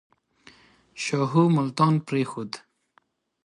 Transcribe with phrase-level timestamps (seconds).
[1.03, 2.51] شاهو ملتان پرېښود.